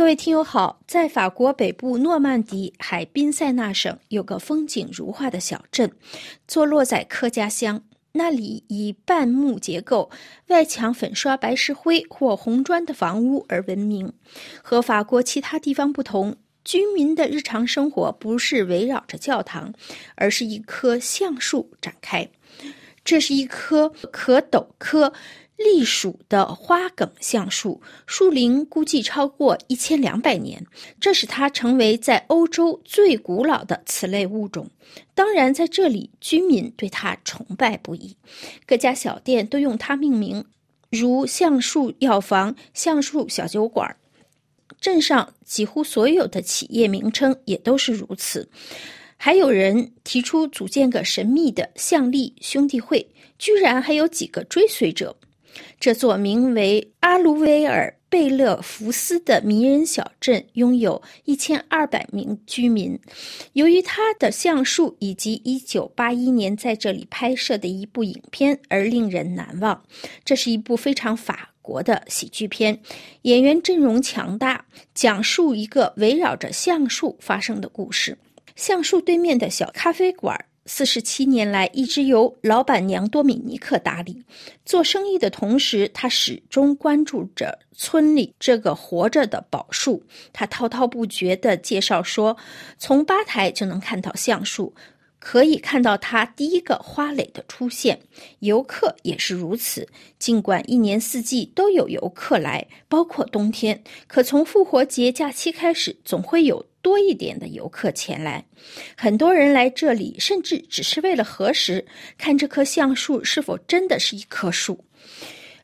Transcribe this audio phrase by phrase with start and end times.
[0.00, 5.92] 各位听友好，在法国北部诺曼底海滨塞纳省有个风景如画的小镇，
[6.48, 7.82] 坐落在科加乡。
[8.12, 10.10] 那里以半木结构、
[10.46, 14.10] 外墙粉刷白石灰或红砖的房屋而闻名。
[14.62, 19.70] 和法国其他地方不同，居民的日常生活不是围绕着教堂，
[20.14, 22.26] 而是一棵橡树展开。
[23.04, 25.12] 这是一棵可陡科。
[25.62, 30.66] 隶属的花梗橡树，树龄估计超过一千两百年，
[30.98, 34.70] 这使它成为在欧洲最古老的此类物种。
[35.14, 38.16] 当然，在这里居民对它崇拜不已，
[38.66, 40.42] 各家小店都用它命名，
[40.88, 43.94] 如橡树药房、橡树小酒馆。
[44.80, 48.48] 镇上几乎所有的企业名称也都是如此。
[49.18, 53.06] 还有人提出组建个神秘的橡力兄弟会，
[53.38, 55.14] 居然还有几个追随者。
[55.78, 62.98] 这座名为阿卢维尔贝勒福斯的迷人小镇拥有一千二百名居民。
[63.52, 69.82] 由于它的橡树以及一九八一年在这里拍摄的一部影片而令人难忘。
[70.24, 72.80] 这是一部非常法国的喜剧片，
[73.22, 78.18] 演员阵容强大，讲述一个围绕着橡树发生的故事。
[78.56, 80.46] 橡树对面的小咖啡馆。
[80.66, 84.22] 四十七年来，一直由老板娘多米尼克打理。
[84.64, 90.04] 做生意的同时，他始终关注着村里这个活着的宝树。
[90.32, 92.36] 他滔滔不绝地介绍说
[92.78, 94.74] ：“从吧台就能看到橡树，
[95.20, 98.00] 可以看到它第一个花蕾的出现。
[98.40, 99.86] 游客也是如此。
[100.18, 108.42] 尽管一年四季都有游客来，包括冬天，可从复活节假期开始，总会有。”多一点的游客前来，
[108.96, 111.84] 很多人来这里，甚至只是为了核实
[112.16, 114.82] 看这棵橡树是否真的是一棵树。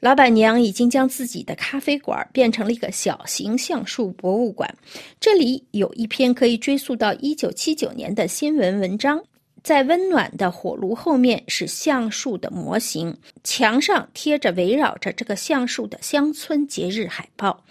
[0.00, 4.76] 老板娘已经将自己的咖啡馆变成了一个小型橡树博物馆。
[5.20, 9.22] 这里有一篇可以追溯到一九七九年的新闻文章，
[9.64, 17.64] 在温暖的火炉后面是橡树的模型，墙上贴着围绕着这个橡树的乡村节日海报。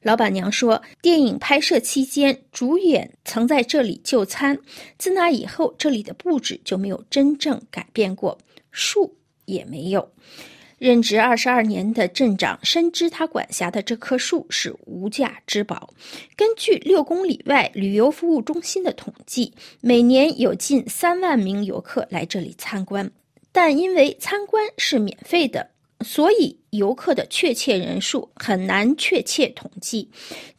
[0.00, 4.58] 老板娘说，电影拍摄期间，主演曾在这里就餐。
[4.96, 8.38] 自那以后，这里的布置就没有真正改变过，
[8.70, 9.14] 树
[9.44, 10.10] 也没有。
[10.78, 15.92] 任职二十二年的镇长深知他管辖的这棵树是无价之宝。
[16.36, 23.10] 根据六公里外旅游服务中心的统计，每年有近三万名游客来这里参观，
[23.50, 25.68] 但因为参观是免费的。
[26.04, 30.08] 所以，游客的确切人数很难确切统计。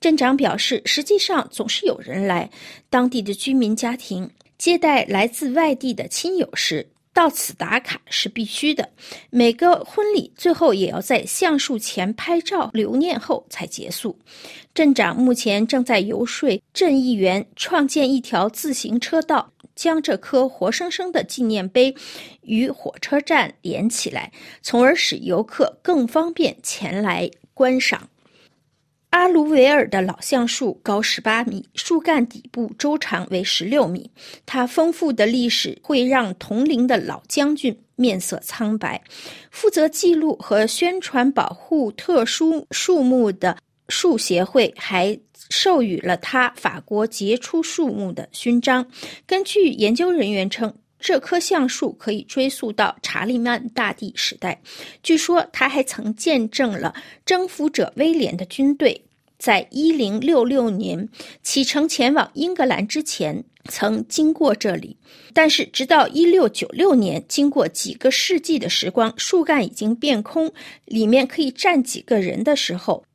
[0.01, 2.50] 镇长表示，实际上总是有人来。
[2.90, 8.90] 当地的居民家庭接待来自外地的亲友时，到此打卡是必须的。
[9.30, 14.18] 每个婚礼最后也要在橡树前拍照留念后才结束。
[14.74, 19.52] 镇长目前正在游说镇议员创建一条自行车道。
[19.75, 21.96] 将这颗活生生的纪念碑
[22.42, 28.09] 与火车站连起来，从而使游客更方便前来观赏。
[29.09, 34.09] 阿卢维尔的老橡树高十八米，树干底部周长为十六米。
[34.46, 39.02] 它丰富的历史会让同龄的老将军面色苍白。
[39.52, 45.19] 负责记录和宣传保护特殊树木的树协会还。
[45.50, 48.86] 授予了他法国杰出树木的勋章。
[49.25, 54.62] 根据研究人员称，这棵橡树可以追溯到查理曼大帝时代。
[55.02, 56.94] 据说，他还曾见证了
[57.26, 59.02] 征服者威廉的军队
[59.38, 61.08] 在1066年
[61.42, 64.98] 启程前往英格兰之前曾经过这里。
[65.34, 70.52] 但是，直到1696年，经过几个世纪的时光，树干已经变空，
[70.86, 73.06] 里面可以站几个人的时候。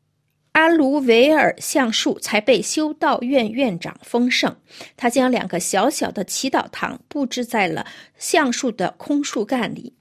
[0.55, 4.57] 阿卢维尔橡树才被修道院院长丰盛。
[4.97, 7.85] 他将两个小小的祈祷堂布置在了
[8.19, 9.93] 橡树的空树干里。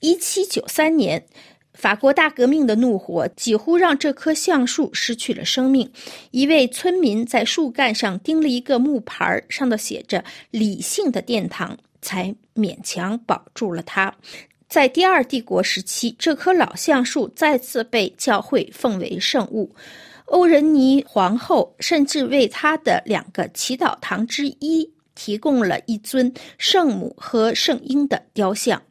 [0.00, 1.26] 一七九三年，
[1.74, 5.92] 法国大革命的怒火几乎让这棵橡树失去了生命。
[6.30, 14.14] 一位村民在树干上钉了一个木牌，上头写着“理性的殿堂”，才勉强保住了它。
[14.68, 19.74] 在第二帝国时期，这棵老橡树再次被教会奉为圣物。
[20.26, 28.82] 欧仁妮皇后甚至为他的两个祈祷堂之一提供了一尊圣母和圣婴的雕像。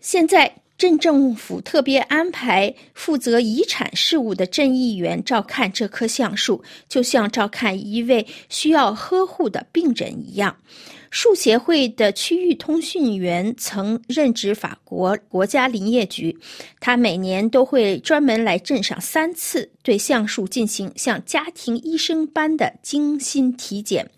[0.00, 10.56] 现在，镇政府特别安排负责遗产事务的镇议员照看这棵橡树，就像照看一位需要呵护的病人一样。
[11.18, 16.36] 树协会的区域通讯员曾任职法国国家林业局，
[16.78, 24.10] 他每年都会专门来镇上三次，对橡树进行像家庭医生般的精心体检。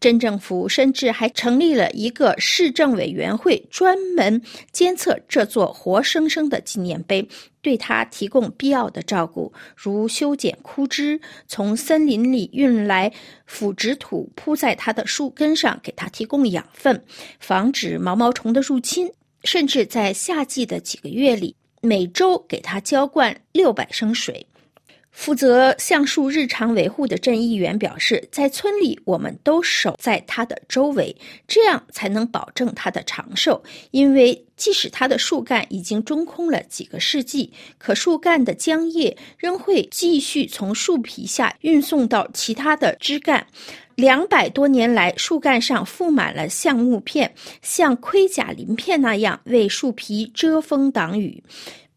[0.00, 4.40] 镇政府甚至还成立了一个市政委员会，专门
[4.70, 7.28] 监测这座活生生的纪念碑，
[7.60, 13.12] 对它提供必要的照顾，如修剪枯枝，从森林里运来
[13.44, 17.02] 腐殖土铺在它的树根上，给它提供养分，
[17.40, 19.10] 防止毛毛虫的入侵，
[19.42, 24.46] 甚至在夏季的几个月里，每周给它浇灌六百升水。
[25.18, 31.14] 负责橡树日常维护的镇议员表示，在村里，我们都守在它的周围，
[31.48, 33.60] 这样才能保证它的长寿。
[33.90, 43.44] 因为即使它的树干已经中空了几个世纪，可树干的浆液仍会继续从树皮下运送到其他的枝干。
[43.96, 51.42] 两百多年来，树干上覆满了橡木片，像盔甲鳞片那样为树皮遮风挡雨。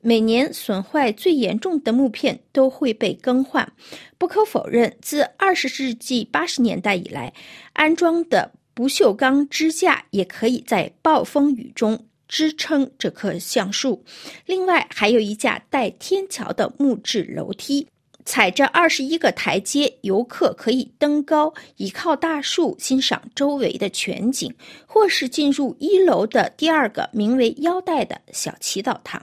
[0.02, 3.72] 每年损坏最严重的木片都会被更换。
[4.18, 7.34] 不可否认，自二十世纪八十年代以来，
[7.74, 14.04] 安装的不锈钢支架也可以在暴风雨中支撑这棵橡树。
[14.46, 17.88] 另外，还有一架带天桥的木质楼梯。
[18.26, 24.54] 踩着二十一个台阶，游客可以登高，倚靠大树欣赏周围的全景，
[24.86, 29.22] 或是进入一楼的第二个名为“腰带”的小祈祷堂。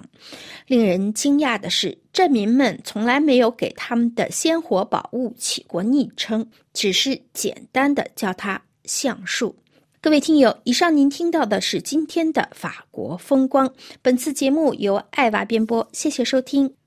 [0.66, 9.54] 令人惊讶的是，镇民们从来没有给他们的鲜活宝物起过昵称，只是简单的叫它“橡树”。
[10.00, 13.68] 各位听友，以上您听到的是今天的法国风光。
[14.00, 16.77] 本次节目由艾娃编播，谢谢收听。